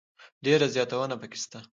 ډېر 0.45 0.59
زياتونه 0.75 1.15
پکښي 1.21 1.39
سته. 1.43 1.59